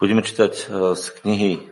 [0.00, 0.64] Budeme čítať e,
[0.96, 1.62] z knihy e,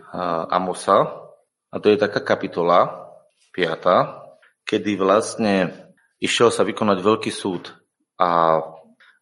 [0.53, 1.25] Amosa
[1.73, 3.09] a to je taká kapitola,
[3.57, 4.29] piata,
[4.69, 5.73] kedy vlastne
[6.21, 7.73] išiel sa vykonať veľký súd
[8.21, 8.61] a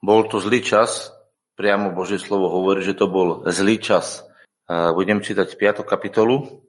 [0.03, 1.15] bol to zlý čas,
[1.55, 4.27] priamo Božie slovo hovorí, že to bol zlý čas.
[4.67, 5.87] E, budem čítať 5.
[5.87, 6.67] kapitolu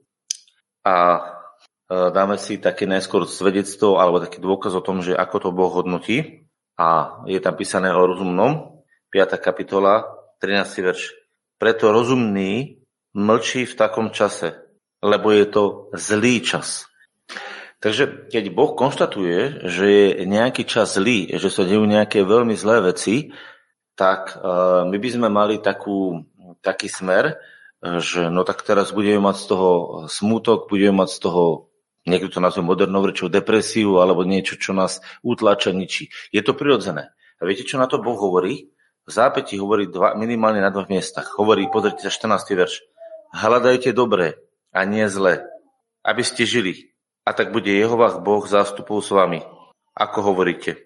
[0.86, 1.26] a
[1.88, 6.46] dáme si také najskôr svedectvo alebo taký dôkaz o tom, že ako to Boh hodnotí
[6.78, 8.78] a je tam písané o rozumnom.
[9.10, 9.40] 5.
[9.42, 10.06] kapitola,
[10.38, 10.86] 13.
[10.86, 11.27] verš.
[11.58, 12.78] Preto rozumný
[13.18, 14.62] mlčí v takom čase,
[15.02, 15.64] lebo je to
[15.98, 16.86] zlý čas.
[17.78, 22.90] Takže keď Boh konštatuje, že je nejaký čas zlý, že sa dejú nejaké veľmi zlé
[22.90, 23.30] veci,
[23.94, 26.26] tak uh, my by sme mali takú,
[26.62, 27.38] taký smer,
[27.82, 29.70] že no tak teraz budeme mať z toho
[30.10, 31.70] smútok, budeme mať z toho,
[32.06, 36.10] niekto to nazve modernou rečou, depresiu alebo niečo, čo nás utláča, ničí.
[36.34, 37.14] Je to prirodzené.
[37.38, 38.74] A viete, čo na to Boh hovorí?
[39.08, 41.32] V zápäti hovorí dva, minimálne na dvoch miestach.
[41.40, 42.52] Hovorí, pozrite sa 14.
[42.52, 42.84] verš.
[43.32, 44.36] Hľadajte dobré
[44.68, 45.48] a nie zlé,
[46.04, 46.92] aby ste žili.
[47.24, 49.40] A tak bude Jehovách Boh zástupov s vami.
[49.96, 50.84] Ako hovoríte?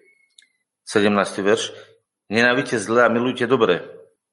[0.87, 1.11] 17.
[1.43, 1.75] verš.
[2.31, 3.83] Nenávidte zlé a milujte dobré.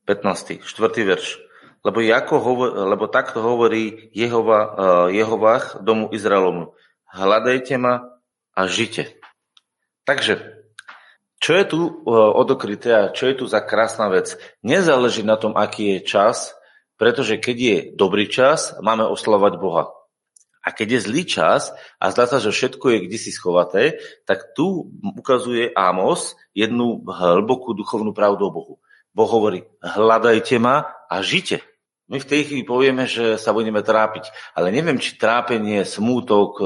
[0.07, 0.63] 15.
[0.63, 0.71] 4.
[1.03, 1.43] verš.
[1.83, 4.71] Lebo, ako hovor, lebo takto hovorí Jehova, uh,
[5.11, 6.79] Jehovách domu Izraelomu.
[7.11, 8.07] Hľadajte ma
[8.55, 9.19] a žite.
[10.07, 10.60] Takže
[11.41, 14.37] čo je tu e, odokryté a čo je tu za krásna vec?
[14.61, 16.53] Nezáleží na tom, aký je čas,
[17.01, 19.89] pretože keď je dobrý čas, máme oslavovať Boha.
[20.61, 23.97] A keď je zlý čas a zdá sa, že všetko je kde si schovaté,
[24.29, 28.75] tak tu ukazuje Amos jednu hlbokú duchovnú pravdu o Bohu.
[29.17, 31.65] Boh hovorí, hľadajte ma a žite.
[32.11, 36.65] My v tej chvíli povieme, že sa budeme trápiť, ale neviem, či trápenie, smútok, e,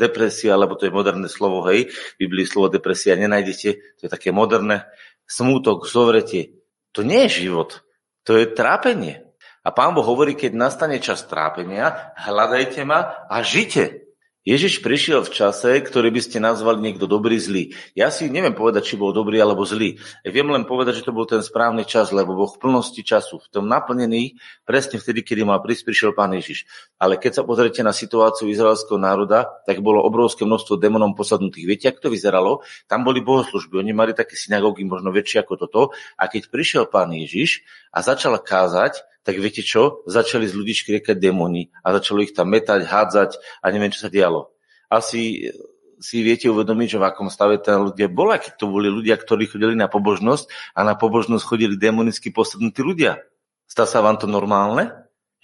[0.00, 4.32] depresia, alebo to je moderné slovo, hej, v Biblii slovo depresia nenájdete, to je také
[4.32, 4.88] moderné,
[5.28, 6.64] smútok, zovretie.
[6.96, 7.84] To nie je život,
[8.24, 9.30] to je trápenie.
[9.60, 14.09] A pán Boh hovorí, keď nastane čas trápenia, hľadajte ma a žite.
[14.40, 17.76] Ježiš prišiel v čase, ktorý by ste nazvali niekto dobrý, zlý.
[17.92, 20.00] Ja si neviem povedať, či bol dobrý alebo zlý.
[20.24, 23.48] Viem len povedať, že to bol ten správny čas, lebo bol v plnosti času, v
[23.52, 26.64] tom naplnený, presne vtedy, kedy mal prísť, prišiel pán Ježiš.
[26.96, 31.68] Ale keď sa pozriete na situáciu izraelského národa, tak bolo obrovské množstvo demonom posadnutých.
[31.68, 32.52] Viete, ako to vyzeralo?
[32.88, 35.80] Tam boli bohoslužby, oni mali také synagógy, možno väčšie ako toto.
[36.16, 37.60] A keď prišiel pán Ježiš
[37.92, 40.00] a začal kázať, tak viete čo?
[40.08, 44.10] Začali z ľudí škriekať démoni a začalo ich tam metať, hádzať a neviem, čo sa
[44.12, 44.52] dialo.
[44.88, 45.52] Asi
[46.00, 49.44] si viete uvedomiť, že v akom stave ten ľudia bola, keď to boli ľudia, ktorí
[49.44, 53.20] chodili na pobožnosť a na pobožnosť chodili demonicky posadnutí ľudia.
[53.68, 54.90] Zdá sa vám to normálne,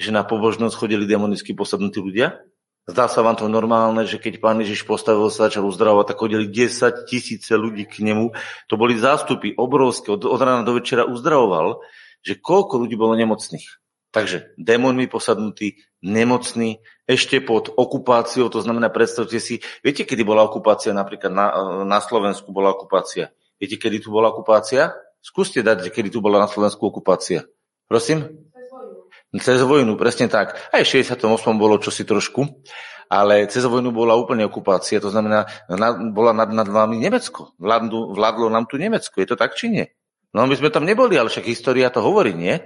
[0.01, 2.41] že na pobožnosť chodili demonicky posadnutí ľudia?
[2.87, 6.47] Zdá sa vám to normálne, že keď pán Ježiš postavil sa, začal uzdravovať, tak chodili
[6.47, 8.31] 10 tisíce ľudí k nemu.
[8.71, 11.83] To boli zástupy obrovské, od, od rána do večera uzdravoval
[12.27, 13.79] že koľko ľudí bolo nemocných.
[14.11, 20.97] Takže démonmi posadnutí, nemocní, ešte pod okupáciou, to znamená, predstavte si, viete, kedy bola okupácia,
[20.97, 21.47] napríklad na,
[21.85, 23.31] na Slovensku bola okupácia.
[23.61, 24.97] Viete, kedy tu bola okupácia?
[25.21, 27.45] Skúste dať, kedy tu bola na Slovensku okupácia.
[27.87, 28.27] Prosím?
[28.51, 28.97] Cez vojnu.
[29.37, 30.59] Cez vojnu, presne tak.
[30.73, 31.21] Aj v 68.
[31.55, 32.65] bolo čosi trošku,
[33.07, 37.55] ale cez vojnu bola úplne okupácia, to znamená, na, bola nad, nad vami Nemecko.
[37.61, 39.23] Vládlo, vládlo nám tu Nemecko.
[39.23, 39.87] Je to tak, či nie?
[40.35, 42.59] No my sme tam neboli, ale však história to hovorí, nie?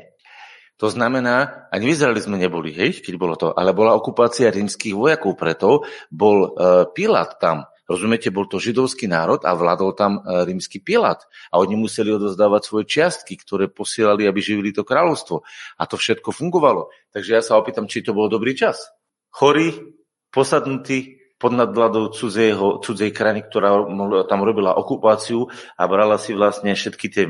[0.80, 4.96] To znamená, ani v Izraeli sme neboli, hej, keď bolo to, ale bola okupácia rímskych
[4.96, 7.68] vojakov, preto bol uh, Pilát tam.
[7.84, 11.20] Rozumiete, bol to židovský národ a vládol tam uh, rímsky Pilát.
[11.52, 15.44] A oni museli odozdávať svoje čiastky, ktoré posielali, aby živili to kráľovstvo.
[15.76, 16.88] A to všetko fungovalo.
[17.12, 18.80] Takže ja sa opýtam, či to bol dobrý čas.
[19.36, 19.74] Chorí,
[20.32, 21.56] posadnutí, pod
[22.16, 23.84] cudzieho, cudzej krajiny, ktorá
[24.28, 27.24] tam robila okupáciu a brala si vlastne všetky tie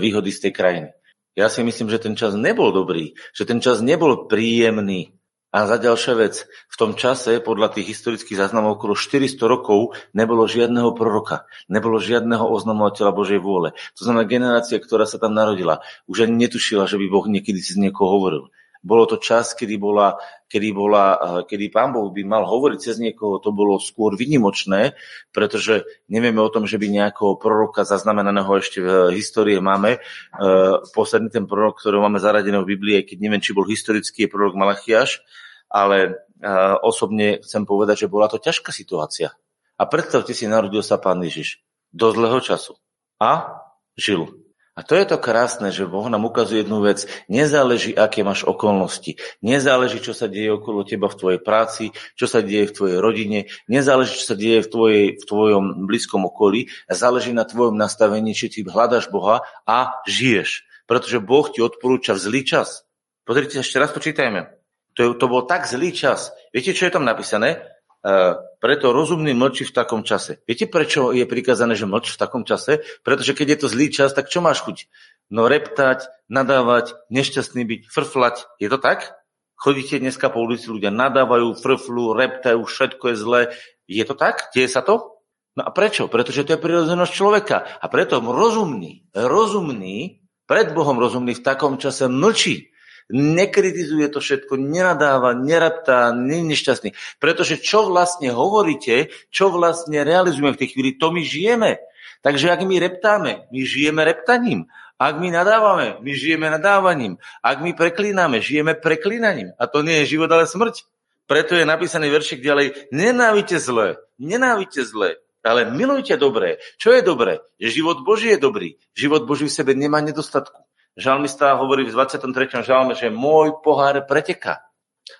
[0.00, 0.90] výhody z tej krajiny.
[1.38, 5.14] Ja si myslím, že ten čas nebol dobrý, že ten čas nebol príjemný.
[5.50, 10.46] A za ďalšia vec, v tom čase, podľa tých historických záznamov, okolo 400 rokov nebolo
[10.46, 13.74] žiadneho proroka, nebolo žiadneho oznamovateľa Božej vôle.
[13.98, 17.74] To znamená, generácia, ktorá sa tam narodila, už ani netušila, že by Boh niekedy si
[17.74, 18.54] z niekoho hovoril.
[18.80, 20.16] Bolo to čas, kedy, bola,
[20.48, 24.96] kedy, bola, eh, kedy pán Boh by mal hovoriť cez niekoho, to bolo skôr vynimočné,
[25.36, 30.00] pretože nevieme o tom, že by nejakého proroka zaznamenaného ešte v histórii máme.
[30.00, 34.32] Eh, posledný ten prorok, ktorý máme zaradený v Biblii, keď neviem, či bol historický, je
[34.32, 35.20] prorok Malachiaš,
[35.68, 39.36] ale eh, osobne chcem povedať, že bola to ťažká situácia.
[39.76, 41.60] A predstavte si, narodil sa pán Ježiš
[41.92, 42.80] do zlého času
[43.20, 43.60] a
[43.96, 44.49] žil.
[44.80, 47.04] A to je to krásne, že Boh nám ukazuje jednu vec.
[47.28, 49.20] Nezáleží, aké máš okolnosti.
[49.44, 53.52] Nezáleží, čo sa deje okolo teba v tvojej práci, čo sa deje v tvojej rodine.
[53.68, 56.72] Nezáleží, čo sa deje v, tvojej, v tvojom blízkom okolí.
[56.88, 60.64] Záleží na tvojom nastavení, či ty hľadaš Boha a žiješ.
[60.88, 62.88] Pretože Boh ti odporúča zlý čas.
[63.28, 64.48] Pozrite, ešte raz to čítajme.
[64.96, 66.32] To, to bol tak zlý čas.
[66.56, 67.68] Viete, čo je tam napísané?
[68.00, 70.40] Uh, preto rozumný mlčí v takom čase.
[70.48, 72.80] Viete, prečo je prikázané, že mlč v takom čase?
[73.04, 74.88] Pretože keď je to zlý čas, tak čo máš chuť?
[75.28, 78.48] No reptať, nadávať, nešťastný byť, frflať.
[78.56, 79.20] Je to tak?
[79.60, 83.40] Chodíte dneska po ulici, ľudia nadávajú, frflu, reptajú, všetko je zlé.
[83.84, 84.48] Je to tak?
[84.56, 85.20] Deje sa to?
[85.60, 86.08] No a prečo?
[86.08, 87.68] Pretože to je prirodzenosť človeka.
[87.84, 92.72] A preto rozumný, rozumný, pred Bohom rozumný v takom čase mlčí
[93.12, 96.90] nekritizuje to všetko, nenadáva, neraptá, nie je nešťastný.
[97.18, 101.82] Pretože čo vlastne hovoríte, čo vlastne realizujeme v tej chvíli, to my žijeme.
[102.20, 104.70] Takže ak my reptáme, my žijeme reptaním.
[105.00, 107.16] Ak my nadávame, my žijeme nadávaním.
[107.40, 109.56] Ak my preklíname, žijeme preklínaním.
[109.56, 110.84] A to nie je život, ale smrť.
[111.24, 116.58] Preto je napísaný veršik ďalej, nenávidte zlé, nenávidte zlé, ale milujte dobré.
[116.74, 117.38] Čo je dobré?
[117.62, 118.74] Život Boží je dobrý.
[118.98, 120.58] Život Boží v sebe nemá nedostatku.
[121.00, 122.60] Žalmista hovorí v 23.
[122.60, 124.68] žalme, že môj pohár preteká.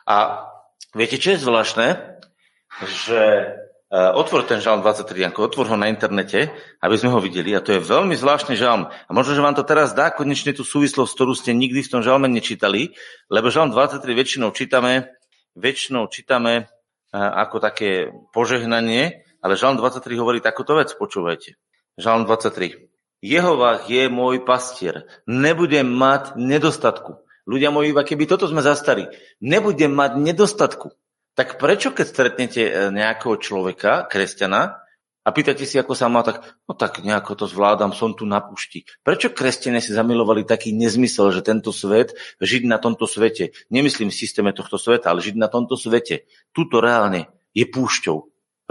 [0.05, 0.45] A
[0.93, 2.21] viete, čo je zvláštne?
[2.85, 3.21] Že
[3.89, 6.53] uh, otvor ten žalm 23, ako otvor ho na internete,
[6.85, 7.57] aby sme ho videli.
[7.57, 8.93] A to je veľmi zvláštny žalm.
[8.93, 12.05] A možno, že vám to teraz dá konečne tú súvislosť, ktorú ste nikdy v tom
[12.05, 12.93] žalme nečítali,
[13.33, 15.17] lebo žalm 23 väčšinou čítame,
[15.57, 21.57] väčšinou čítame uh, ako také požehnanie, ale žalm 23 hovorí takúto vec, počúvajte.
[21.97, 22.90] Žalm 23.
[23.21, 25.05] Jehovah je môj pastier.
[25.29, 27.21] Nebudem mať nedostatku.
[27.45, 29.09] Ľudia moji, keby toto sme zastali,
[29.41, 30.93] nebudem mať nedostatku.
[31.37, 34.81] Tak prečo, keď stretnete e, nejakého človeka, kresťana,
[35.21, 38.41] a pýtate si, ako sa má, tak, no tak nejako to zvládam, som tu na
[38.41, 38.89] pušti.
[39.05, 44.17] Prečo kresťania si zamilovali taký nezmysel, že tento svet, žiť na tomto svete, nemyslím v
[44.17, 46.25] systéme tohto sveta, ale žiť na tomto svete,
[46.57, 48.17] tuto reálne je púšťou.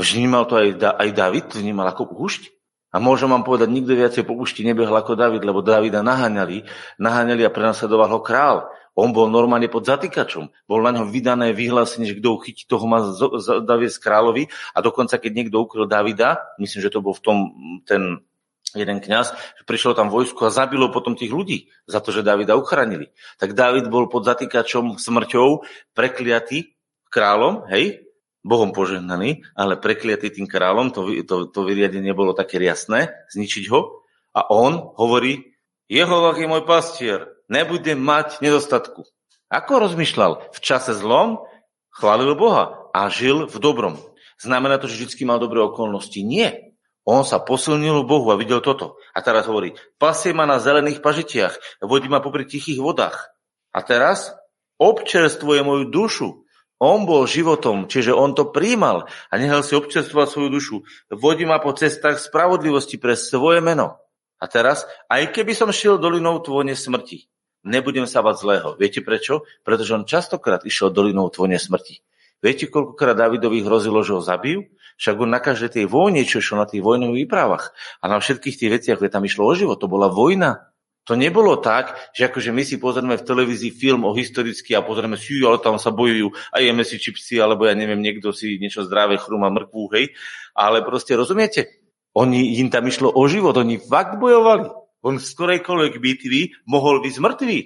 [0.01, 2.58] Vnímal to aj, aj David, vnímal ako púšť?
[2.89, 6.65] A môžem vám povedať, nikto viacej po úšti nebehol ako David, lebo Davida naháňali,
[6.97, 8.65] naháňali a prenasledoval ho král.
[8.97, 10.49] On bol normálne pod zatýkačom.
[10.65, 13.05] Bol na ňo vydané vyhlásenie, že kto chytí, toho má
[13.39, 14.49] zaviesť kráľovi.
[14.73, 17.37] A dokonca, keď niekto ukryl Davida, myslím, že to bol v tom
[17.85, 18.25] ten
[18.73, 19.33] jeden kňaz,
[19.65, 23.09] prišlo tam vojsko a zabilo potom tých ľudí za to, že Davida uchránili.
[23.41, 25.65] Tak David bol pod zatýkačom smrťou
[25.97, 26.77] prekliatý
[27.09, 28.08] kráľom, hej,
[28.39, 34.05] Bohom požehnaný, ale prekliatý tým kráľom, to, to, to vyriadenie bolo také jasné, zničiť ho.
[34.31, 35.55] A on hovorí,
[35.91, 39.03] Jehovah je môj pastier, nebudem mať nedostatku.
[39.49, 40.53] Ako rozmýšľal?
[40.53, 41.41] V čase zlom
[41.89, 43.97] chválil Boha a žil v dobrom.
[44.39, 46.21] Znamená to, že vždy mal dobré okolnosti?
[46.23, 46.77] Nie.
[47.03, 49.01] On sa posilnil Bohu a videl toto.
[49.17, 53.33] A teraz hovorí, pasie ma na zelených pažitiach, vodí ma popri tichých vodách.
[53.73, 54.31] A teraz
[54.77, 56.45] občerstvuje moju dušu,
[56.79, 60.75] on bol životom, čiže on to príjmal a nehal si občerstvovať svoju dušu.
[61.11, 63.99] Vodí ma po cestách spravodlivosti pre svoje meno.
[64.39, 67.27] A teraz, aj keby som šiel dolinou tvone smrti,
[67.67, 68.69] nebudem sa bať zlého.
[68.79, 69.43] Viete prečo?
[69.67, 71.99] Pretože on častokrát išiel dolinou tvone smrti.
[72.39, 74.63] Viete, koľkokrát Davidovi hrozilo, že ho zabijú?
[74.95, 78.55] Však on na každej tej vojne, čo išiel na tých vojnových výpravách a na všetkých
[78.55, 80.68] tých veciach, kde tam išlo o život, to bola vojna.
[81.09, 85.17] To nebolo tak, že akože my si pozrieme v televízii film o historicky a pozrieme
[85.17, 88.85] si, ale tam sa bojujú a jeme si čipsy, alebo ja neviem, niekto si niečo
[88.85, 90.13] zdravé chrúma mrkvú, hej.
[90.53, 91.81] Ale proste rozumiete,
[92.13, 94.69] oni, im tam išlo o život, oni fakt bojovali.
[95.01, 97.59] On z ktorejkoľvek bitvy mohol byť mŕtvý.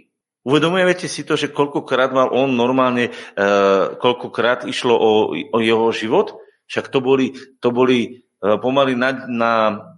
[0.47, 6.39] Uvedomujete si to, že koľkokrát mal on normálne, uh, koľkokrát išlo o, o jeho život?
[6.71, 9.51] Však to boli, to boli pomaly na, na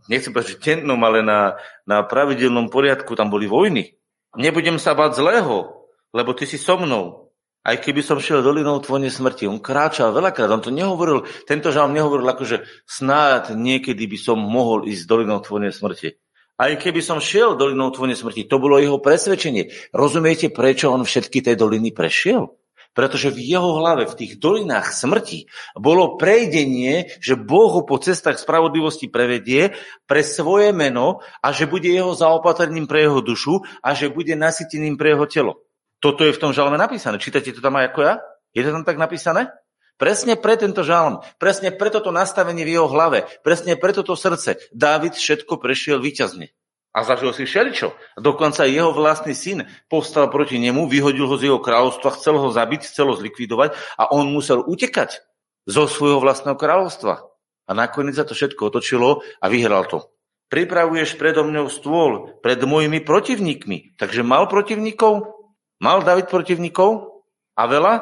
[0.06, 1.58] nechcem povedať, že tennom, ale na,
[1.90, 3.98] na pravidelnom poriadku tam boli vojny.
[4.38, 7.34] Nebudem sa báť zlého, lebo ty si so mnou.
[7.66, 9.50] Aj keby som šiel dolinou tvojne smrti.
[9.50, 14.38] On kráčal veľakrát, on to nehovoril, tento žalm nehovoril ako, že snáď niekedy by som
[14.38, 16.14] mohol ísť dolinou tvojne smrti.
[16.56, 19.74] Aj keby som šiel dolinou tvojne smrti, to bolo jeho presvedčenie.
[19.92, 22.54] Rozumiete, prečo on všetky tie doliny prešiel?
[22.96, 28.40] Pretože v jeho hlave, v tých dolinách smrti, bolo prejdenie, že Boh ho po cestách
[28.40, 29.76] spravodlivosti prevedie
[30.08, 34.96] pre svoje meno a že bude jeho zaopatrením pre jeho dušu a že bude nasytením
[34.96, 35.54] pre jeho telo.
[36.00, 37.20] Toto je v tom žalme napísané.
[37.20, 38.14] Čítate to tam aj ako ja?
[38.56, 39.52] Je to tam tak napísané?
[39.96, 44.60] Presne pre tento žalm, presne pre toto nastavenie v jeho hlave, presne pre toto srdce
[44.76, 46.52] Dávid všetko prešiel výťazne.
[46.96, 47.92] A zažil si všeličo.
[48.16, 52.88] Dokonca jeho vlastný syn povstal proti nemu, vyhodil ho z jeho kráľovstva, chcel ho zabiť,
[52.88, 55.20] chcel ho zlikvidovať a on musel utekať
[55.68, 57.28] zo svojho vlastného kráľovstva.
[57.68, 60.08] A nakoniec sa to všetko otočilo a vyhral to.
[60.48, 63.98] Pripravuješ predo mňou stôl pred mojimi protivníkmi.
[63.98, 65.36] Takže mal protivníkov?
[65.82, 67.12] Mal David protivníkov?
[67.58, 67.94] A veľa?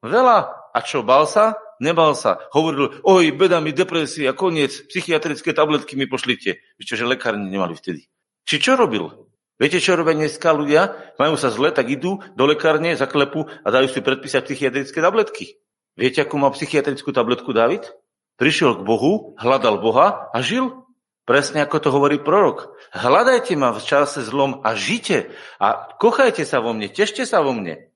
[0.00, 0.38] Veľa.
[0.74, 1.54] A čo, bal sa?
[1.78, 2.40] Nebal sa.
[2.56, 6.58] Hovoril, oj, beda mi, depresia, koniec, psychiatrické tabletky mi pošlite.
[6.80, 8.08] Víte, že lekárni nemali vtedy.
[8.44, 9.08] Či čo robil?
[9.54, 11.14] Viete, čo robia dneska ľudia?
[11.16, 15.56] Majú sa zle, tak idú do lekárne, zaklepu a dajú si predpísať psychiatrické tabletky.
[15.94, 17.86] Viete, akú má psychiatrickú tabletku David?
[18.34, 20.84] Prišiel k Bohu, hľadal Boha a žil.
[21.24, 22.76] Presne ako to hovorí prorok.
[22.92, 27.56] Hľadajte ma v čase zlom a žite a kochajte sa vo mne, tešte sa vo
[27.56, 27.88] mne.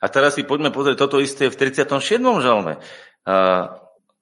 [0.00, 2.18] A teraz si poďme pozrieť toto isté v 37.
[2.40, 2.80] žalme.
[3.28, 3.34] A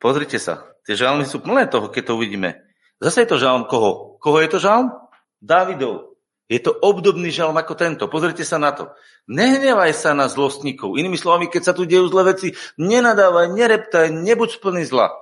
[0.02, 2.58] pozrite sa, tie žalmy sú plné toho, keď to uvidíme.
[2.98, 4.18] Zase je to žalm koho?
[4.18, 4.90] Koho je to žalm?
[5.38, 6.18] Dávidov.
[6.48, 8.08] Je to obdobný žalm ako tento.
[8.08, 8.88] Pozrite sa na to.
[9.28, 10.96] Nehnevaj sa na zlostníkov.
[10.96, 15.12] Inými slovami, keď sa tu dejú zlé veci, nenadávaj, nereptaj, nebuď splný zla.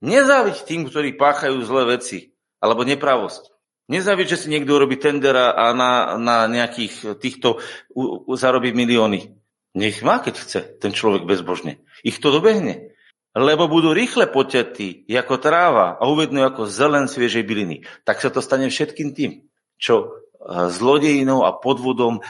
[0.00, 2.32] Nezáviť tým, ktorí páchajú zlé veci
[2.64, 3.52] alebo nepravosť.
[3.92, 7.60] Nezáviť, že si niekto urobí tendera a na, na nejakých týchto
[7.92, 9.36] u, u, zarobí milióny.
[9.76, 11.84] Nech má, keď chce, ten človek bezbožne.
[12.06, 12.96] Ich to dobehne.
[13.34, 17.76] Lebo budú rýchle poťatí, ako tráva a uvednú ako zelen sviežej byliny.
[18.02, 19.50] Tak sa to stane všetkým tým,
[19.80, 22.20] čo zlodejinou a podvodom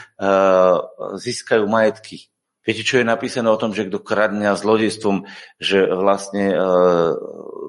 [1.19, 2.31] získajú majetky.
[2.61, 5.25] Viete, čo je napísané o tom, že kto kradne a zlodejstvom,
[5.57, 6.53] že vlastne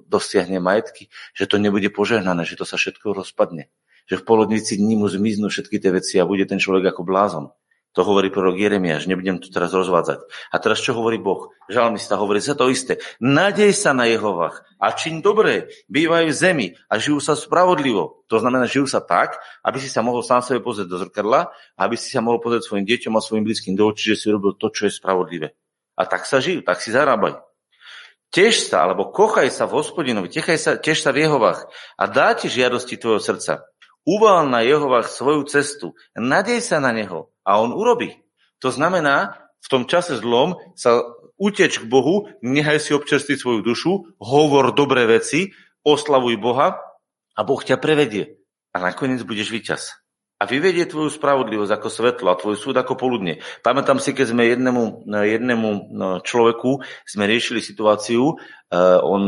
[0.06, 3.72] dosiahne majetky, že to nebude požehnané, že to sa všetko rozpadne.
[4.10, 7.46] Že v polodnici dní mu zmiznú všetky tie veci a bude ten človek ako blázon.
[7.92, 10.24] To hovorí prorok Jeremiáš, nebudem to teraz rozvádzať.
[10.48, 11.52] A teraz čo hovorí Boh?
[11.68, 12.96] Žalmista hovorí sa to isté.
[13.20, 18.24] Nadej sa na Jehovách a čiň dobré, bývajú v zemi a žijú sa spravodlivo.
[18.32, 21.92] To znamená, žijú sa tak, aby si sa mohol sám sebe pozrieť do zrkadla, aby
[22.00, 24.72] si sa mohol pozrieť svojim deťom a svojim blízkym do očí, že si robil to,
[24.72, 25.52] čo je spravodlivé.
[26.00, 27.44] A tak sa žijú, tak si zarábajú.
[28.32, 31.68] Tež sa, alebo kochaj sa v hospodinovi, techaj sa, tež sa v Jehovách
[32.00, 33.68] a dá ti žiadosti tvojho srdca.
[34.08, 38.22] Uval na Jehovách svoju cestu, nadej sa na Neho a on urobí.
[38.62, 41.02] To znamená, v tom čase zlom sa
[41.38, 45.50] uteč k Bohu, nechaj si občerstviť svoju dušu, hovor dobré veci,
[45.82, 46.78] oslavuj Boha
[47.34, 48.38] a Boh ťa prevedie.
[48.70, 49.82] A nakoniec budeš víťaz.
[50.42, 53.38] A vyvedie tvoju spravodlivosť ako svetlo a tvoj súd ako poludne.
[53.62, 59.22] Pamätám si, keď sme jednému, jednému no, človeku sme riešili situáciu, uh, on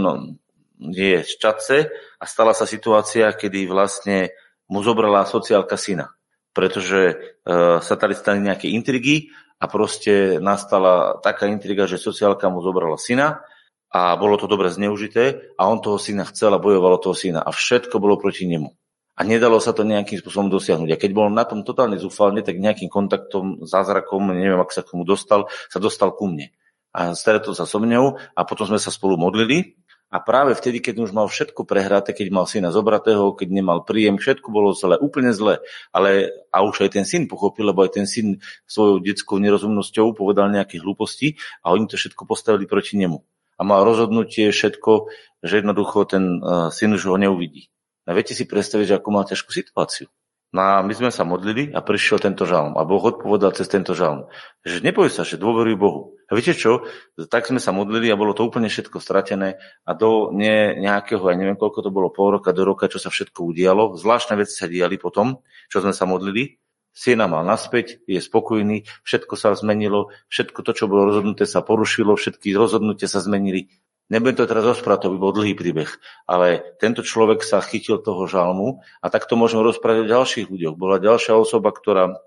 [0.90, 1.86] je z Čadce
[2.18, 4.34] a stala sa situácia, kedy vlastne
[4.66, 6.10] mu zobrala sociálka syna
[6.54, 12.62] pretože uh, sa tady stali nejaké intrigy a proste nastala taká intriga, že sociálka mu
[12.62, 13.42] zobrala syna
[13.90, 17.50] a bolo to dobre zneužité a on toho syna chcel a bojovalo toho syna a
[17.50, 18.70] všetko bolo proti nemu.
[19.14, 20.90] A nedalo sa to nejakým spôsobom dosiahnuť.
[20.90, 24.90] A keď bol na tom totálne zúfalne, tak nejakým kontaktom, zázrakom, neviem, ak sa k
[24.90, 26.50] tomu dostal, sa dostal ku mne.
[26.90, 29.78] A stretol sa so mňou a potom sme sa spolu modlili
[30.14, 34.14] a práve vtedy, keď už mal všetko prehraté, keď mal syna zobratého, keď nemal príjem,
[34.14, 35.58] všetko bolo celé úplne zle.
[35.90, 40.54] Ale a už aj ten syn pochopil, lebo aj ten syn svojou detskou nerozumnosťou povedal
[40.54, 41.34] nejaké hlúposti
[41.66, 43.18] a oni to všetko postavili proti nemu.
[43.58, 45.10] A mal rozhodnutie všetko,
[45.42, 47.74] že jednoducho ten uh, syn už ho neuvidí.
[48.06, 50.06] A viete si predstaviť, že ako mal ťažkú situáciu.
[50.54, 52.78] No a my sme sa modlili a prišiel tento žalm.
[52.78, 54.30] A Boh odpovedal cez tento žalm.
[54.62, 56.14] Že neboj sa, že dôveruj Bohu.
[56.30, 56.86] A viete čo?
[57.18, 59.58] Tak sme sa modlili a bolo to úplne všetko stratené.
[59.82, 63.10] A do ne, nejakého, ja neviem koľko to bolo, pol roka do roka, čo sa
[63.10, 63.98] všetko udialo.
[63.98, 66.62] Zvláštne veci sa diali potom, čo sme sa modlili.
[66.94, 72.14] Syna mal naspäť, je spokojný, všetko sa zmenilo, všetko to, čo bolo rozhodnuté, sa porušilo,
[72.14, 73.74] všetky rozhodnutia sa zmenili.
[74.12, 75.88] Nebudem to teraz rozprávať, to by bol dlhý príbeh,
[76.28, 80.76] ale tento človek sa chytil toho žalmu a takto môžeme rozprávať o ďalších ľuďoch.
[80.76, 82.20] Bola ďalšia osoba, ktorá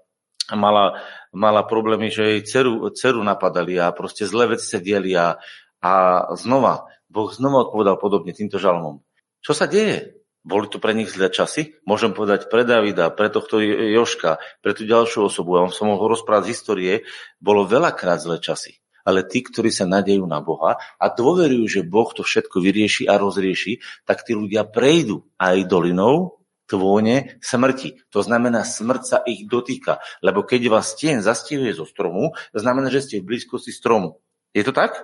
[0.57, 0.97] mala,
[1.29, 5.37] mala problémy, že jej dceru, dceru napadali a proste zlé veci sa dieli a,
[5.85, 5.91] a
[6.33, 9.05] znova, Boh znova odpovedal podobne týmto žalmom.
[9.45, 10.17] Čo sa deje?
[10.41, 11.77] Boli to pre nich zlé časy?
[11.85, 15.61] Môžem povedať pre Davida, pre tohto Joška, pre tú ďalšiu osobu.
[15.61, 16.93] Ja som mohol rozprávať z histórie.
[17.37, 22.11] Bolo veľakrát zlé časy ale tí, ktorí sa nadejú na Boha a dôverujú, že Boh
[22.11, 28.11] to všetko vyrieši a rozrieši, tak tí ľudia prejdú aj dolinou tvône smrti.
[28.11, 30.03] To znamená, smrť sa ich dotýka.
[30.19, 34.19] Lebo keď vás tieň zastihuje zo stromu, znamená, že ste v blízkosti stromu.
[34.51, 34.99] Je to tak?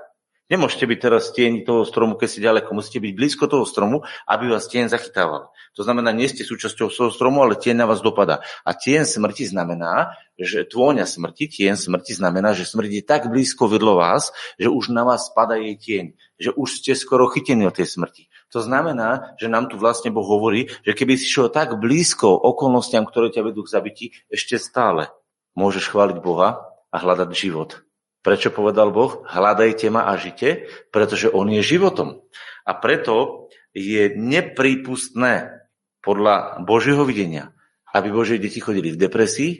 [0.51, 2.75] Nemôžete byť teraz tieň toho stromu, keď ste ďaleko.
[2.75, 5.55] Musíte byť blízko toho stromu, aby vás tieň zachytával.
[5.79, 8.43] To znamená, nie ste súčasťou toho stromu, ale tieň na vás dopada.
[8.67, 13.71] A tieň smrti znamená, že tvôňa smrti, tieň smrti znamená, že smrť je tak blízko
[13.71, 16.05] vedľo vás, že už na vás spada jej tieň.
[16.37, 18.27] Že už ste skoro chytení od tej smrti.
[18.51, 23.07] To znamená, že nám tu vlastne Boh hovorí, že keby si šiel tak blízko okolnostiam,
[23.07, 25.07] ktoré ťa vedú k zabití, ešte stále
[25.55, 27.81] môžeš chváliť Boha a hľadať život.
[28.23, 29.27] Prečo povedal Boh?
[29.27, 32.23] Hľadajte ma a žite, pretože On je životom.
[32.63, 35.67] A preto je neprípustné
[35.99, 37.51] podľa Božieho videnia,
[37.91, 39.51] aby Božie deti chodili v depresii,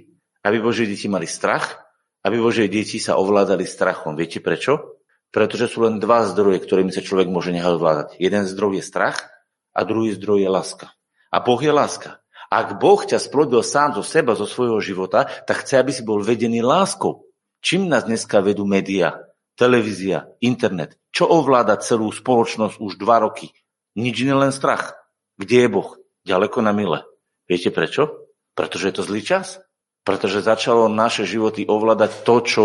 [0.48, 1.84] aby Božie deti mali strach,
[2.24, 4.16] aby Božie deti sa ovládali strachom.
[4.16, 5.04] Viete prečo?
[5.34, 8.08] Pretože sú len dva zdroje, ktorými sa človek môže nehať ovládať.
[8.16, 9.28] Jeden zdroj je strach
[9.76, 10.88] a druhý zdroj je láska.
[11.34, 12.24] A Boh je láska.
[12.54, 16.22] Ak Boh ťa splodil sám zo seba, zo svojho života, tak chce, aby si bol
[16.22, 17.26] vedený láskou.
[17.64, 19.24] Čím nás dneska vedú médiá,
[19.56, 21.00] televízia, internet?
[21.16, 23.56] Čo ovláda celú spoločnosť už dva roky?
[23.96, 25.00] Nič iné len strach.
[25.40, 25.96] Kde je Boh?
[26.28, 27.08] Ďaleko na mile.
[27.48, 28.28] Viete prečo?
[28.52, 29.64] Pretože je to zlý čas.
[30.04, 32.64] Pretože začalo naše životy ovládať to, čo,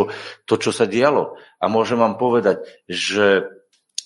[0.51, 1.39] to, čo sa dialo.
[1.63, 3.47] A môžem vám povedať, že,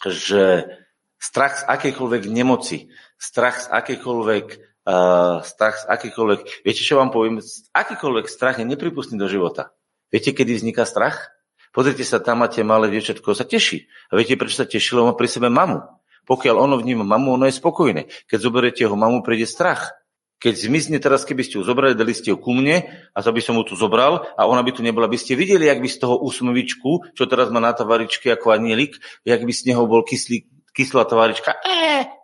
[0.05, 0.69] že
[1.17, 4.47] strach z akejkoľvek nemoci, strach z akejkoľvek
[4.85, 7.41] uh, strach z akýkoľvek, viete čo vám poviem,
[7.73, 9.73] akýkoľvek strach je nepripustný do života.
[10.13, 11.33] Viete, kedy vzniká strach?
[11.73, 13.89] Pozrite sa, tam máte malé dievčatko, sa teší.
[14.13, 14.93] A viete, prečo sa teší?
[14.93, 15.81] Lebo má pri sebe mamu.
[16.29, 18.13] Pokiaľ ono vníma mamu, ono je spokojné.
[18.29, 19.97] Keď zoberiete ho mamu, príde strach.
[20.43, 22.83] Keď zmizne teraz, keby ste ju zobrali, dali ste ju ku mne
[23.15, 25.71] a to by som mu tu zobral a ona by tu nebola, by ste videli,
[25.71, 29.71] jak by z toho úsmevičku, čo teraz má na tavaričke ako anielik, jak by z
[29.71, 31.63] neho bol kyslý, kyslá tavarička,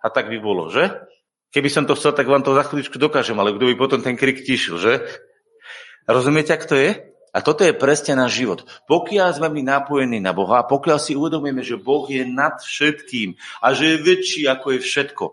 [0.03, 0.99] a tak by bolo, že?
[1.55, 4.19] Keby som to chcel, tak vám to za chvíličku dokážem, ale kto by potom ten
[4.19, 5.07] krik tišil, že?
[6.11, 7.08] Rozumiete, ak to je?
[7.33, 8.65] A toto je presne náš život.
[8.89, 13.77] Pokiaľ sme my napojení na Boha, pokiaľ si uvedomíme, že Boh je nad všetkým a
[13.77, 15.25] že je väčší ako je všetko.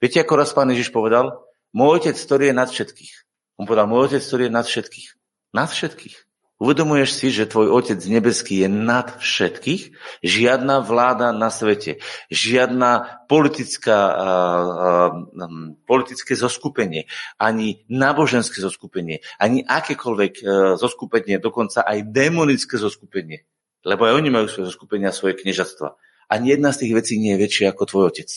[0.00, 1.44] Viete, ako raz pán Ježiš povedal?
[1.76, 3.12] Môj otec, ktorý je nad všetkých.
[3.60, 5.08] On povedal, môj otec, ktorý je nad všetkých.
[5.52, 6.16] Nad všetkých.
[6.62, 9.98] Uvedomuješ si, že tvoj Otec nebeský je nad všetkých?
[10.22, 11.98] Žiadna vláda na svete,
[12.30, 20.46] žiadna politická, uh, um, politické zoskupenie, ani náboženské zoskupenie, ani akékoľvek uh,
[20.78, 23.42] zoskupenie, dokonca aj demonické zoskupenie,
[23.82, 25.98] lebo aj oni majú svoje zoskupenia, svoje kniežatstva.
[26.30, 28.30] Ani jedna z tých vecí nie je väčšia ako tvoj Otec.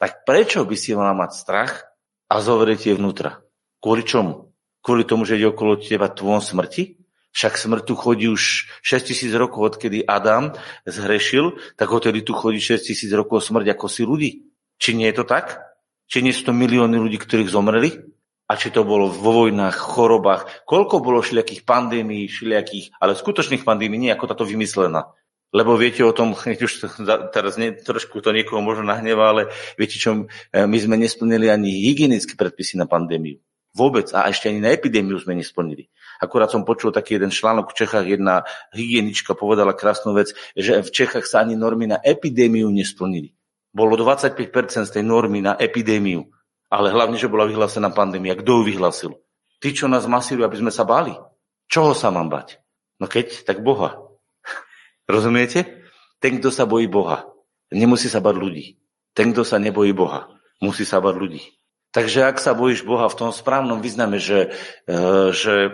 [0.00, 1.84] Tak prečo by si mala mať strach
[2.32, 3.44] a zovrieť je vnútra?
[3.84, 4.48] Kvôli čomu?
[4.80, 7.05] Kvôli tomu, že ide okolo teba tvojom smrti?
[7.36, 10.56] Však smrť tu chodí už 6 tisíc rokov, odkedy Adam
[10.88, 14.30] zhrešil, tak odtedy tu chodí 6 tisíc rokov smrť ako si ľudí.
[14.80, 15.60] Či nie je to tak?
[16.08, 17.92] Či nie sú to milióny ľudí, ktorých zomreli?
[18.48, 20.64] A či to bolo vo vojnách, chorobách?
[20.64, 25.12] Koľko bolo všelijakých pandémií, všelijakých, ale skutočných pandémií, nie ako táto vymyslená.
[25.52, 26.32] Lebo viete o tom,
[26.66, 26.72] už
[27.36, 31.84] teraz nie, trošku to niekoho možno nahneva, ale viete čo, e, my sme nesplnili ani
[31.84, 33.36] hygienické predpisy na pandémiu.
[33.76, 34.08] Vôbec.
[34.16, 35.92] A ešte ani na epidémiu sme nesplnili.
[36.22, 40.90] Akurát som počul taký jeden článok v Čechách, jedna hygienička povedala krásnu vec, že v
[40.90, 43.36] Čechách sa ani normy na epidémiu nesplnili.
[43.76, 46.24] Bolo 25% z tej normy na epidémiu,
[46.72, 48.38] ale hlavne, že bola vyhlásená pandémia.
[48.38, 49.12] Kto ju vyhlásil?
[49.60, 51.12] Tí, čo nás masírujú, aby sme sa báli.
[51.68, 52.60] Čoho sa mám bať?
[52.96, 54.00] No keď, tak Boha.
[55.12, 55.84] Rozumiete?
[56.16, 57.28] Ten, kto sa bojí Boha,
[57.68, 58.80] nemusí sa bať ľudí.
[59.12, 60.32] Ten, kto sa nebojí Boha,
[60.64, 61.42] musí sa bať ľudí.
[61.96, 64.52] Takže ak sa bojíš Boha v tom správnom význame, že,
[64.84, 64.98] e,
[65.32, 65.72] že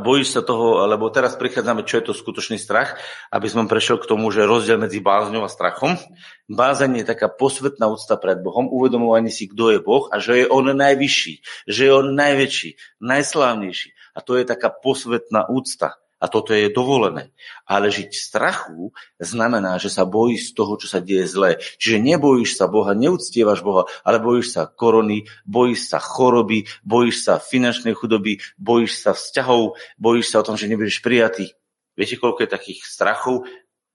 [0.00, 2.96] bojíš sa toho, lebo teraz prichádzame, čo je to skutočný strach,
[3.28, 6.00] aby som prešiel k tomu, že rozdiel medzi bázňou a strachom.
[6.48, 10.46] Bázeň je taká posvetná úcta pred Bohom, uvedomovanie si, kto je Boh a že je
[10.48, 11.34] On najvyšší,
[11.68, 12.70] že je On najväčší,
[13.04, 13.92] najslávnejší.
[14.16, 16.00] A to je taká posvetná úcta.
[16.20, 17.32] A toto je dovolené.
[17.64, 18.82] Ale žiť v strachu
[19.16, 21.56] znamená, že sa bojíš z toho, čo sa deje zle.
[21.80, 27.40] Čiže nebojíš sa Boha, neúctievaš Boha, ale bojíš sa korony, bojíš sa choroby, bojíš sa
[27.40, 31.56] finančnej chudoby, bojíš sa vzťahov, bojíš sa o tom, že nebudeš prijatý.
[31.96, 33.48] Viete, koľko je takých strachov?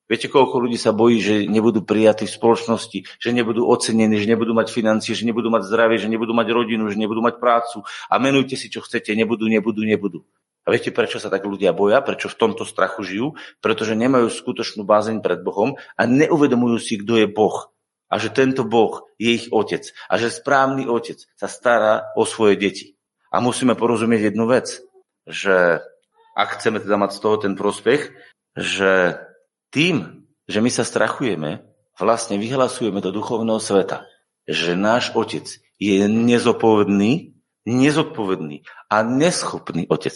[0.05, 4.53] Viete, koľko ľudí sa bojí, že nebudú prijatí v spoločnosti, že nebudú ocenení, že nebudú
[4.53, 7.81] mať financie, že nebudú mať zdravie, že nebudú mať rodinu, že nebudú mať prácu.
[8.05, 10.21] A menujte si, čo chcete, nebudú, nebudú, nebudú.
[10.65, 12.01] A viete, prečo sa tak ľudia boja?
[12.01, 13.27] Prečo v tomto strachu žijú?
[13.61, 17.69] Pretože nemajú skutočnú bázeň pred Bohom a neuvedomujú si, kto je Boh.
[18.09, 19.85] A že tento Boh je ich otec.
[20.09, 22.97] A že správny otec sa stará o svoje deti.
[23.29, 24.81] A musíme porozumieť jednu vec,
[25.29, 25.85] že
[26.33, 28.13] ak chceme teda mať z toho ten prospech,
[28.57, 29.21] že
[29.69, 31.61] tým, že my sa strachujeme,
[31.99, 34.03] vlastne vyhlasujeme do duchovného sveta,
[34.45, 35.45] že náš otec
[35.79, 40.15] je nezodpovedný, nezodpovedný a neschopný otec.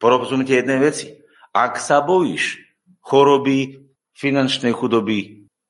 [0.00, 1.20] Porozumite jednej veci.
[1.52, 2.64] Ak sa bojíš
[3.04, 3.84] choroby,
[4.16, 5.18] finančnej chudoby,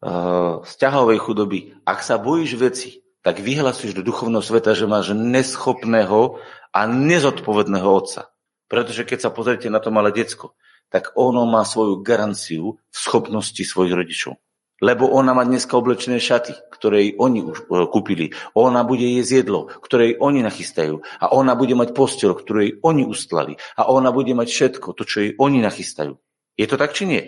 [0.00, 6.40] eh, vzťahovej chudoby, ak sa bojíš veci, tak vyhlasuješ do duchovného sveta, že máš neschopného
[6.72, 8.32] a nezodpovedného otca.
[8.70, 10.56] Pretože keď sa pozriete na to malé decko,
[10.88, 14.40] tak ono má svoju garanciu v schopnosti svojich rodičov
[14.80, 18.32] lebo ona má dneska oblečené šaty, ktoré oni už e, kúpili.
[18.56, 21.04] Ona bude jesť jedlo, ktoré oni nachystajú.
[21.20, 23.60] A ona bude mať postel, ktorú oni ustlali.
[23.76, 26.16] A ona bude mať všetko, to, čo jej oni nachystajú.
[26.56, 27.22] Je to tak, či nie?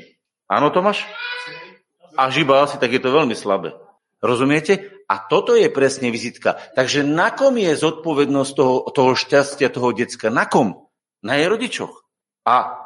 [0.49, 1.05] Áno, Tomáš?
[2.17, 3.77] A žiba asi, tak je to veľmi slabé.
[4.25, 5.05] Rozumiete?
[5.09, 6.57] A toto je presne vizitka.
[6.73, 10.33] Takže na kom je zodpovednosť toho, toho šťastia toho decka?
[10.33, 10.89] Na kom?
[11.21, 12.09] Na jej rodičoch.
[12.49, 12.81] A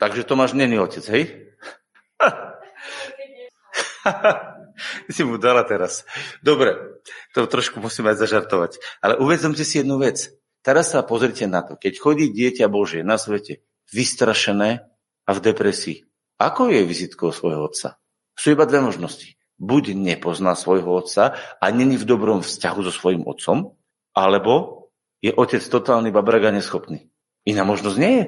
[0.00, 1.24] takže Tomáš není otec, hej?
[5.14, 6.04] si mu dala teraz.
[6.44, 8.78] Dobre, to trošku musím aj zažartovať.
[9.02, 10.30] Ale uvedomte si jednu vec.
[10.66, 11.78] Teraz sa pozrite na to.
[11.78, 13.62] Keď chodí dieťa Božie na svete
[13.94, 14.82] vystrašené
[15.26, 16.02] a v depresii,
[16.36, 17.96] ako je vizitkou svojho otca?
[18.36, 19.38] Sú iba dve možnosti.
[19.56, 23.72] Buď nepozná svojho otca a není v dobrom vzťahu so svojim otcom,
[24.12, 24.86] alebo
[25.24, 27.08] je otec totálny a neschopný.
[27.48, 28.24] Iná možnosť nie je.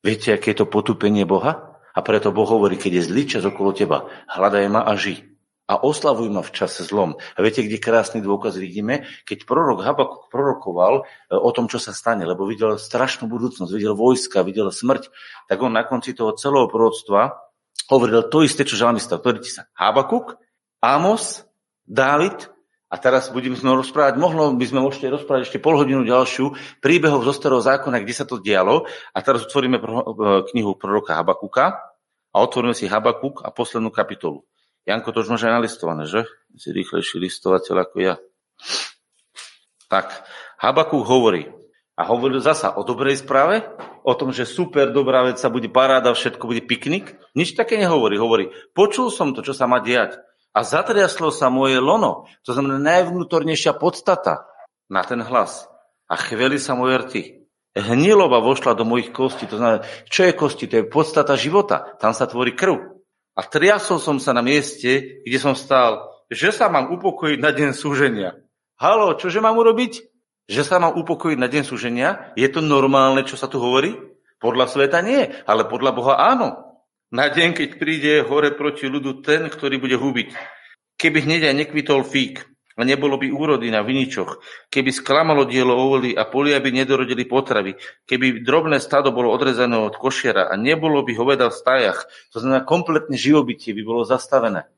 [0.00, 1.69] Viete, aké je to potupenie Boha?
[1.94, 5.30] A preto Boh hovorí, keď je zlý čas okolo teba, hľadaj ma a ži.
[5.70, 7.14] A oslavuj ma v čase zlom.
[7.14, 9.06] A viete, kde krásny dôkaz vidíme?
[9.22, 13.94] Keď prorok Habakuk prorokoval e, o tom, čo sa stane, lebo videl strašnú budúcnosť, videl
[13.94, 15.14] vojska, videl smrť,
[15.46, 17.38] tak on na konci toho celého proroctva
[17.86, 19.22] hovoril to isté, čo žalmista.
[19.22, 20.42] Pozrite sa, Habakuk,
[20.82, 21.46] Amos,
[21.86, 22.50] Dávid
[22.90, 26.50] a teraz budeme sme rozprávať, mohlo by sme môžete rozprávať ešte pol hodinu ďalšiu
[26.82, 28.82] príbehov zo starého zákona, kde sa to dialo.
[29.14, 29.82] A teraz otvoríme e,
[30.50, 31.94] knihu proroka Habakuka
[32.34, 34.42] a otvoríme si Habakuk a poslednú kapitolu.
[34.90, 36.26] Janko, to už máš aj nalistované, že?
[36.58, 38.14] Si rýchlejší listovateľ ako ja.
[39.86, 40.26] Tak,
[40.58, 41.46] Habakuk hovorí,
[41.94, 43.60] a hovoril zasa o dobrej správe,
[44.02, 47.20] o tom, že super dobrá vec sa bude paráda, všetko bude piknik.
[47.36, 48.16] Nič také nehovorí.
[48.16, 50.16] Hovorí, počul som to, čo sa má diať
[50.50, 52.26] a zatriaslo sa moje lono.
[52.46, 54.50] To znamená najvnútornejšia podstata
[54.90, 55.70] na ten hlas.
[56.10, 57.22] A chveli sa moje rty.
[57.78, 59.46] Hnilova vošla do mojich kostí.
[59.46, 60.66] To znamená, čo je kosti?
[60.66, 61.94] To je podstata života.
[62.02, 62.98] Tam sa tvorí krv.
[63.38, 67.70] A triasol som sa na mieste, kde som stál, že sa mám upokojiť na deň
[67.70, 68.34] súženia.
[68.74, 70.02] Halo, čože mám urobiť?
[70.50, 72.34] Že sa mám upokojiť na deň súženia?
[72.34, 73.94] Je to normálne, čo sa tu hovorí?
[74.42, 76.69] Podľa sveta nie, ale podľa Boha áno.
[77.10, 80.30] Na deň, keď príde hore proti ľudu ten, ktorý bude hubiť.
[80.94, 82.46] Keby hneď aj nekvitol fík,
[82.78, 84.38] a nebolo by úrody na viničoch,
[84.70, 87.74] keby sklamalo dielo ovely a polia by nedorodili potravy,
[88.06, 92.62] keby drobné stado bolo odrezané od košiera a nebolo by hoveda v stajach, to znamená
[92.62, 94.70] kompletne živobytie by bolo zastavené.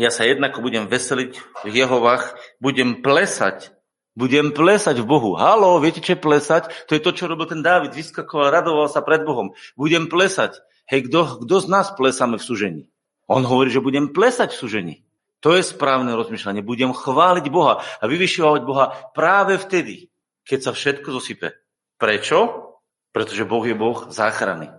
[0.00, 1.36] Ja sa jednako budem veseliť
[1.68, 3.76] v Jehovách, budem plesať,
[4.18, 5.38] budem plesať v Bohu.
[5.38, 6.90] Halo, viete, čo je plesať?
[6.90, 7.94] To je to, čo robil ten Dávid.
[7.94, 9.54] Vyskakoval, radoval sa pred Bohom.
[9.78, 10.58] Budem plesať.
[10.84, 12.82] Hej, kto, kto z nás plesame v súžení?
[13.24, 14.94] On hovorí, že budem plesať v súžení.
[15.40, 16.64] To je správne rozmýšľanie.
[16.64, 20.12] Budem chváliť Boha a vyvyšovať Boha práve vtedy,
[20.44, 21.56] keď sa všetko zosype.
[21.96, 22.68] Prečo?
[23.12, 24.72] Pretože Boh je Boh záchrany.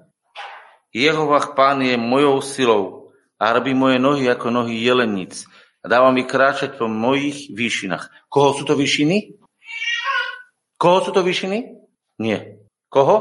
[0.94, 2.84] Jehovah Pán je mojou silou
[3.38, 5.46] a robí moje nohy ako nohy jelenic
[5.84, 8.30] a dáva mi kráčať po mojich výšinách.
[8.30, 9.38] Koho sú to výšiny?
[10.82, 11.78] Koho sú to výšiny?
[12.22, 12.62] Nie.
[12.90, 13.18] Koho?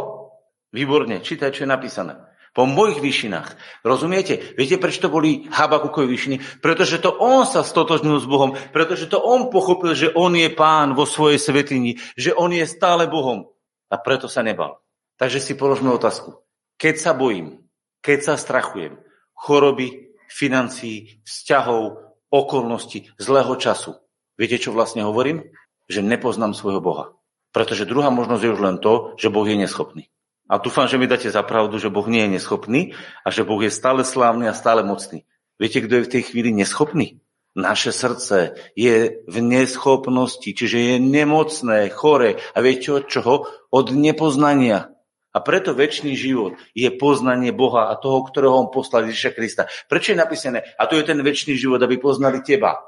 [0.74, 2.23] Výborne, čítaj, čo je napísané
[2.54, 3.82] po mojich výšinách.
[3.82, 4.54] Rozumiete?
[4.54, 6.62] Viete, prečo to boli Habakukové výšiny?
[6.62, 10.94] Pretože to on sa stotožnil s Bohom, pretože to on pochopil, že on je pán
[10.94, 13.50] vo svojej svetini, že on je stále Bohom.
[13.90, 14.78] A preto sa nebal.
[15.18, 16.46] Takže si položme otázku.
[16.78, 17.58] Keď sa bojím,
[17.98, 19.02] keď sa strachujem,
[19.34, 23.98] choroby, financií, vzťahov, okolností, zlého času,
[24.38, 25.42] viete, čo vlastne hovorím?
[25.90, 27.18] Že nepoznám svojho Boha.
[27.50, 30.10] Pretože druhá možnosť je už len to, že Boh je neschopný.
[30.44, 32.92] A dúfam, že mi dáte za pravdu, že Boh nie je neschopný
[33.24, 35.24] a že Boh je stále slávny a stále mocný.
[35.56, 37.24] Viete, kto je v tej chvíli neschopný?
[37.54, 42.42] Naše srdce je v neschopnosti, čiže je nemocné, chore.
[42.52, 43.46] A viete od čoho?
[43.70, 44.90] Od nepoznania.
[45.34, 49.62] A preto väčší život je poznanie Boha a toho, ktorého on poslal Ježiša Krista.
[49.90, 50.62] Prečo je napísané?
[50.78, 52.78] A to je ten väčší život, aby poznali teba,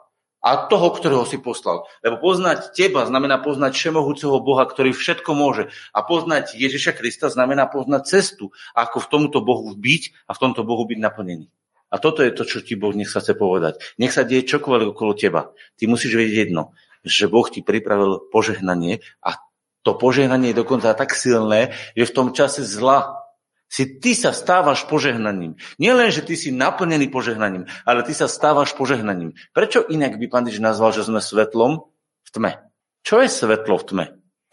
[0.47, 1.91] a toho, ktorého si poslal.
[2.07, 5.75] Lebo poznať teba znamená poznať všemohúceho Boha, ktorý všetko môže.
[5.91, 10.63] A poznať Ježiša Krista znamená poznať cestu, ako v tomto Bohu byť a v tomto
[10.63, 11.51] Bohu byť naplnený.
[11.91, 13.83] A toto je to, čo ti Boh nech sa chce povedať.
[13.99, 15.51] Nech sa deje čokoľvek okolo teba.
[15.75, 16.71] Ty musíš vedieť jedno,
[17.03, 19.43] že Boh ti pripravil požehnanie a
[19.83, 23.26] to požehnanie je dokonca tak silné, že v tom čase zla
[23.67, 25.59] si ty sa stávaš požehnaním.
[25.83, 29.35] Nielen, že ty si naplnený požehnaním, ale ty sa stávaš požehnaním.
[29.51, 31.83] Prečo inak by pán Ježiš nazval, že sme svetlom
[32.27, 32.53] v tme?
[33.03, 34.05] Čo je svetlo v tme?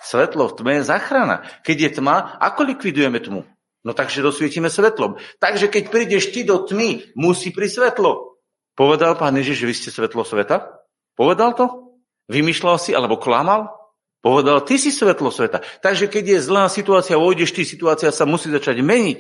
[0.02, 1.46] Svetlo v tme je záchrana.
[1.64, 3.46] Keď je tma, ako likvidujeme tmu?
[3.84, 5.20] No takže rozsvietime svetlom.
[5.44, 8.40] Takže keď prídeš ty do tmy, musí pri svetlo.
[8.74, 10.82] Povedal pán Ježiš, že vy ste svetlo sveta?
[11.14, 11.94] Povedal to?
[12.32, 13.83] Vymýšľal si alebo klamal?
[14.24, 15.60] Povedal, ty si svetlo sveta.
[15.84, 19.20] Takže keď je zlá situácia, vojdeš ty, situácia sa musí začať meniť.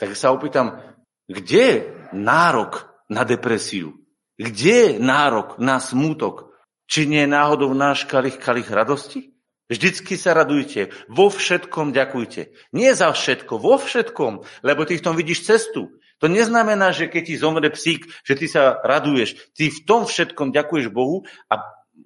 [0.00, 0.80] Tak sa opýtam,
[1.28, 1.76] kde je
[2.16, 4.00] nárok na depresiu?
[4.40, 6.48] Kde je nárok na smútok?
[6.88, 9.36] Či nie je náhodou náš kalich kalich radosti?
[9.68, 12.72] Vždycky sa radujte, vo všetkom ďakujte.
[12.72, 15.92] Nie za všetko, vo všetkom, lebo ty v tom vidíš cestu.
[16.18, 19.52] To neznamená, že keď ti zomre psík, že ty sa raduješ.
[19.52, 21.60] Ty v tom všetkom ďakuješ Bohu a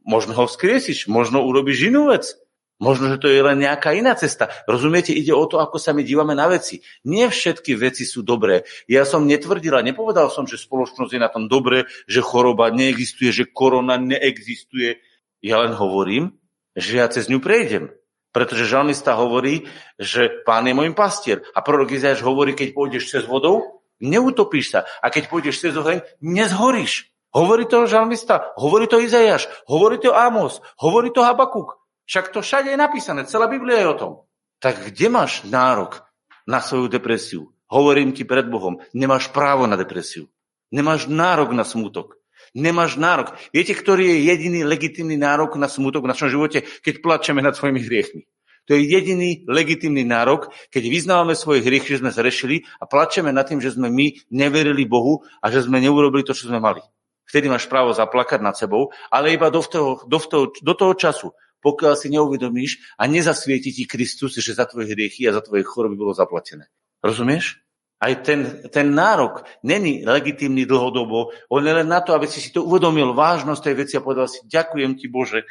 [0.06, 2.34] možno ho vzkriesiš, možno urobíš inú vec.
[2.82, 4.50] Možno, že to je len nejaká iná cesta.
[4.66, 6.82] Rozumiete, ide o to, ako sa my dívame na veci.
[7.06, 8.66] Nie všetky veci sú dobré.
[8.90, 13.46] Ja som netvrdila, nepovedal som, že spoločnosť je na tom dobré, že choroba neexistuje, že
[13.46, 14.98] korona neexistuje.
[15.38, 16.34] Ja len hovorím,
[16.74, 17.94] že ja cez ňu prejdem.
[18.34, 21.46] Pretože žalmista hovorí, že pán je môj pastier.
[21.54, 24.80] A prorok Izajáš hovorí, keď pôjdeš cez vodou, neutopíš sa.
[24.98, 27.11] A keď pôjdeš cez oheň, nezhoríš.
[27.32, 31.80] Hovorí to žalmista, hovorí to Izajáš, hovorí to Amos, hovorí to Habakuk.
[32.04, 34.12] Však to všade je napísané, celá Biblia je o tom.
[34.60, 36.04] Tak kde máš nárok
[36.44, 37.48] na svoju depresiu?
[37.72, 40.28] Hovorím ti pred Bohom, nemáš právo na depresiu.
[40.68, 42.20] Nemáš nárok na smútok.
[42.52, 43.32] Nemáš nárok.
[43.48, 47.80] Viete, ktorý je jediný legitimný nárok na smutok v našom živote, keď plačeme nad svojimi
[47.80, 48.28] hriechmi?
[48.68, 53.48] To je jediný legitimný nárok, keď vyznávame svoje hriechy, že sme zrešili a plačeme nad
[53.48, 56.84] tým, že sme my neverili Bohu a že sme neurobili to, čo sme mali.
[57.26, 61.28] Vtedy máš právo zaplakať nad sebou, ale iba do toho, do toho, do toho času,
[61.62, 65.94] pokiaľ si neuvedomíš a nezasvieti ti Kristus, že za tvoje hriechy a za tvoje choroby
[65.94, 66.66] bolo zaplatené.
[67.00, 67.62] Rozumieš?
[68.02, 72.50] Aj ten, ten nárok není legitímny dlhodobo, on je len na to, aby si si
[72.50, 75.46] to uvedomil, vážnosť tej veci a povedal si, ďakujem ti Bože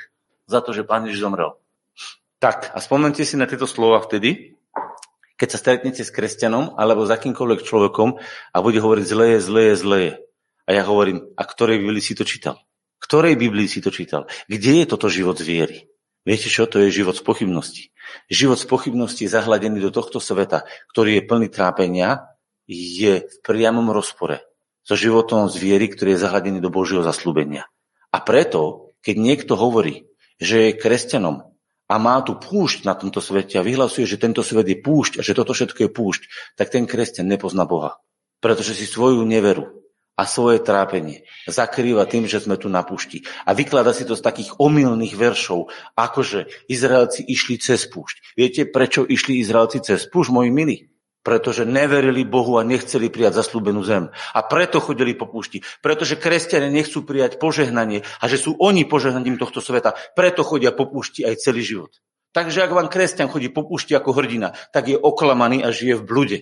[0.52, 1.56] za to, že Pán Ježiš zomrel.
[2.44, 4.60] Tak, a spomente si na tieto slova vtedy,
[5.40, 8.20] keď sa stretnete s kresťanom alebo s akýmkoľvek človekom
[8.52, 10.14] a bude hovoriť zle je, zle je, zle je.
[10.72, 12.56] A ja hovorím, a ktorej Biblii si to čítal?
[13.04, 14.32] Ktorej Biblii si to čítal?
[14.48, 15.78] Kde je toto život z viery?
[16.24, 16.64] Viete čo?
[16.64, 17.92] To je život z pochybnosti.
[18.32, 20.64] Život z pochybnosti je zahladený do tohto sveta,
[20.96, 22.24] ktorý je plný trápenia,
[22.72, 24.48] je v priamom rozpore
[24.88, 27.68] so životom zviery, ktorý je zahladený do Božieho zaslúbenia.
[28.16, 30.08] A preto, keď niekto hovorí,
[30.40, 31.52] že je kresťanom
[31.92, 35.22] a má tu púšť na tomto svete a vyhlasuje, že tento svet je púšť a
[35.22, 36.22] že toto všetko je púšť,
[36.56, 38.00] tak ten kresťan nepozná Boha.
[38.40, 39.81] Pretože si svoju neveru
[40.20, 43.24] a svoje trápenie zakrýva tým, že sme tu na púšti.
[43.48, 48.38] A vyklada si to z takých omylných veršov, akože Izraelci išli cez púšť.
[48.38, 50.78] Viete, prečo išli Izraelci cez púšť, moji milí?
[51.22, 54.10] pretože neverili Bohu a nechceli prijať zaslúbenú zem.
[54.34, 55.62] A preto chodili po púšti.
[55.86, 59.94] Pretože kresťania nechcú prijať požehnanie a že sú oni požehnaním tohto sveta.
[60.18, 61.94] Preto chodia po púšti aj celý život.
[62.34, 66.08] Takže ak vám kresťan chodí po púšti ako hrdina, tak je oklamaný a žije v
[66.10, 66.38] blude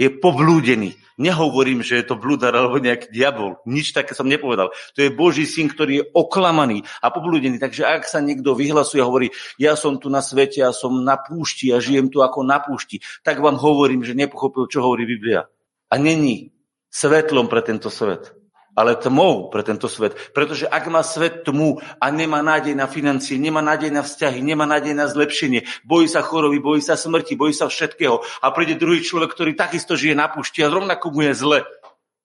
[0.00, 0.96] je poblúdený.
[1.20, 3.60] Nehovorím, že je to blúdar alebo nejaký diabol.
[3.68, 4.72] Nič také som nepovedal.
[4.96, 7.60] To je Boží syn, ktorý je oklamaný a poblúdený.
[7.60, 9.28] Takže ak sa niekto vyhlasuje a hovorí,
[9.60, 13.04] ja som tu na svete a som na púšti a žijem tu ako na púšti,
[13.20, 15.44] tak vám hovorím, že nepochopil, čo hovorí Biblia.
[15.92, 16.56] A není
[16.88, 18.39] svetlom pre tento svet
[18.76, 20.14] ale tmou pre tento svet.
[20.30, 24.66] Pretože ak má svet tmu a nemá nádej na financie, nemá nádej na vzťahy, nemá
[24.66, 29.02] nádej na zlepšenie, bojí sa choroby, bojí sa smrti, bojí sa všetkého a príde druhý
[29.02, 31.58] človek, ktorý takisto žije na púšti a rovnako mu je zle,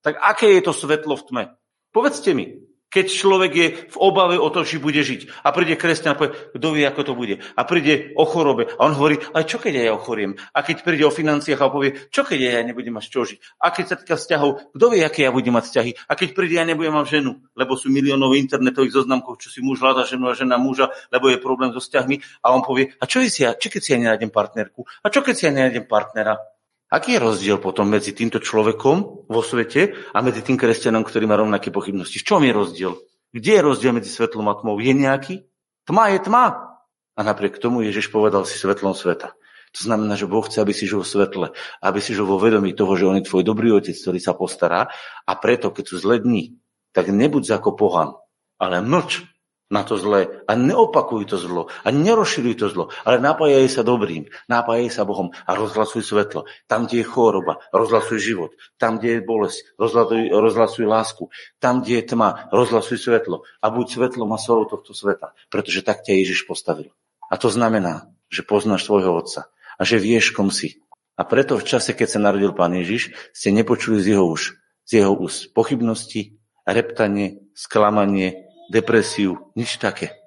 [0.06, 1.44] tak aké je to svetlo v tme?
[1.90, 2.75] Povedzte mi.
[2.96, 6.32] Keď človek je v obave o to, či bude žiť a príde kresťan a povie,
[6.56, 7.44] kto vie, ako to bude.
[7.60, 10.40] A príde o chorobe a on hovorí, ale čo keď ja ochoriem?
[10.56, 13.60] A keď príde o financiách a povie, čo keď ja nebudem mať čo žiť?
[13.60, 15.92] A keď sa týka vzťahov, kto vie, aké ja budem mať vzťahy?
[16.08, 19.84] A keď príde, ja nebudem mať ženu, lebo sú miliónov internetových zoznamkov, čo si muž
[19.84, 22.48] hľada ženu a žena muža, lebo je problém so vzťahmi.
[22.48, 24.88] A on povie, a čo, si ja, čo keď si ja nenájdem partnerku?
[25.04, 26.55] A čo keď si ja nenájdem partnera?
[26.96, 31.36] Aký je rozdiel potom medzi týmto človekom vo svete a medzi tým kresťanom, ktorý má
[31.36, 32.24] rovnaké pochybnosti?
[32.24, 32.96] V čom je rozdiel?
[33.36, 34.80] Kde je rozdiel medzi svetlom a tmou?
[34.80, 35.44] Je nejaký?
[35.84, 36.80] Tma je tma.
[37.12, 39.36] A napriek tomu Ježiš povedal si svetlom sveta.
[39.76, 41.48] To znamená, že Boh chce, aby si žil v svetle,
[41.84, 44.88] aby si žil vo vedomí toho, že On je tvoj dobrý otec, ktorý sa postará
[45.28, 46.56] a preto, keď sú zle dní,
[46.96, 48.16] tak nebuď ako pohan,
[48.56, 49.35] ale mlč
[49.70, 54.30] na to zlé a neopakuj to zlo a nerozširuj to zlo, ale napájaj sa dobrým,
[54.46, 56.46] napájaj sa Bohom a rozhlasuj svetlo.
[56.70, 58.52] Tam, kde je choroba, rozhlasuj život.
[58.78, 61.24] Tam, kde je bolesť, rozhlasuj, rozhlasuj lásku.
[61.58, 66.06] Tam, kde je tma, rozhlasuj svetlo a buď svetlom a solou tohto sveta, pretože tak
[66.06, 66.94] ťa Ježiš postavil.
[67.34, 70.86] A to znamená, že poznáš svojho Otca a že vieš, kom si.
[71.16, 74.92] A preto v čase, keď sa narodil Pán Ježiš, ste nepočuli z jeho už, z
[75.02, 80.26] jeho úst pochybnosti, reptanie, sklamanie, depresiu, nič také.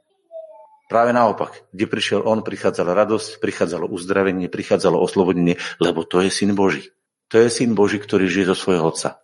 [0.89, 6.57] Práve naopak, kde prišiel on, prichádzala radosť, prichádzalo uzdravenie, prichádzalo oslobodenie, lebo to je syn
[6.57, 6.89] Boží.
[7.29, 9.21] To je syn Boží, ktorý žije zo svojho otca.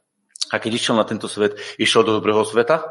[0.53, 2.85] A keď išiel na tento svet, išiel do dobrého sveta?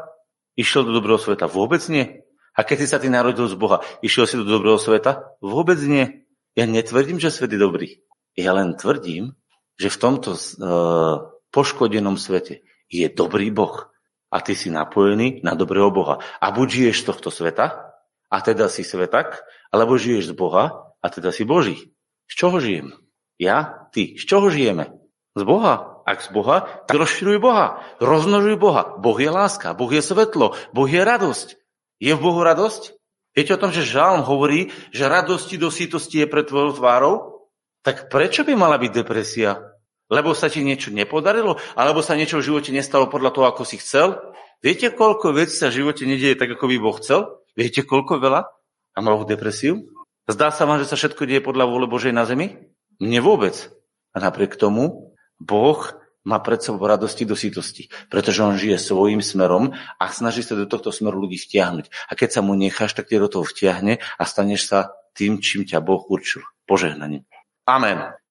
[0.58, 1.46] Išiel do dobrého sveta?
[1.46, 2.26] Vôbec nie.
[2.58, 5.38] A keď si sa ty narodil z Boha, išiel si do dobrého sveta?
[5.38, 6.26] Vôbec nie.
[6.58, 8.02] Ja netvrdím, že svet je dobrý.
[8.34, 9.38] Ja len tvrdím,
[9.78, 13.93] že v tomto uh, poškodenom svete je dobrý Boh
[14.34, 16.18] a ty si napojený na dobrého Boha.
[16.42, 17.94] A buď žiješ z tohto sveta,
[18.26, 21.94] a teda si svetak, alebo žiješ z Boha, a teda si Boží.
[22.26, 22.90] Z čoho žijem?
[23.38, 23.86] Ja?
[23.94, 24.18] Ty.
[24.18, 24.90] Z čoho žijeme?
[25.38, 26.02] Z Boha.
[26.04, 27.80] Ak z Boha, tak rozširuj Boha.
[28.02, 28.98] Roznožuj Boha.
[28.98, 31.56] Boh je láska, Boh je svetlo, Boh je radosť.
[32.02, 32.92] Je v Bohu radosť?
[33.32, 37.14] Viete o tom, že žálm hovorí, že radosti do sítosti je pred tvojou tvárou?
[37.80, 39.73] Tak prečo by mala byť depresia?
[40.14, 41.58] Lebo sa ti niečo nepodarilo?
[41.74, 44.14] Alebo sa niečo v živote nestalo podľa toho, ako si chcel?
[44.62, 47.42] Viete, koľko vecí sa v živote nedieje tak, ako by Boh chcel?
[47.58, 48.46] Viete, koľko veľa?
[48.94, 49.90] A mal depresiu?
[50.30, 52.54] Zdá sa vám, že sa všetko deje podľa vôle Božej na zemi?
[53.02, 53.74] Mne vôbec.
[54.14, 55.82] A napriek tomu Boh
[56.24, 60.64] má pred sebou radosti do sítosti, pretože on žije svojim smerom a snaží sa do
[60.64, 62.08] tohto smeru ľudí vtiahnuť.
[62.08, 65.68] A keď sa mu necháš, tak tie do toho vtiahne a staneš sa tým, čím
[65.68, 66.40] ťa Boh určil.
[66.64, 67.28] Požehnaním.
[67.68, 68.23] Amen.